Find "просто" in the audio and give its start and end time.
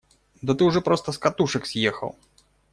0.81-1.11